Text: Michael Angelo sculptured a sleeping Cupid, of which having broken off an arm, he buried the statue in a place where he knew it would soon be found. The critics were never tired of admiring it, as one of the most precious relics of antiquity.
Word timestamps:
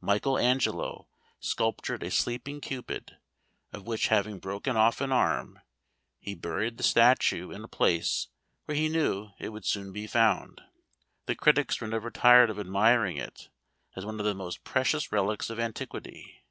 Michael 0.00 0.38
Angelo 0.38 1.06
sculptured 1.38 2.02
a 2.02 2.10
sleeping 2.10 2.62
Cupid, 2.62 3.18
of 3.74 3.86
which 3.86 4.06
having 4.08 4.38
broken 4.38 4.74
off 4.74 5.02
an 5.02 5.12
arm, 5.12 5.58
he 6.18 6.34
buried 6.34 6.78
the 6.78 6.82
statue 6.82 7.50
in 7.50 7.62
a 7.62 7.68
place 7.68 8.28
where 8.64 8.74
he 8.74 8.88
knew 8.88 9.32
it 9.38 9.50
would 9.50 9.66
soon 9.66 9.92
be 9.92 10.06
found. 10.06 10.62
The 11.26 11.34
critics 11.36 11.78
were 11.78 11.88
never 11.88 12.10
tired 12.10 12.48
of 12.48 12.58
admiring 12.58 13.18
it, 13.18 13.50
as 13.94 14.06
one 14.06 14.18
of 14.18 14.24
the 14.24 14.32
most 14.34 14.64
precious 14.64 15.12
relics 15.12 15.50
of 15.50 15.60
antiquity. 15.60 16.42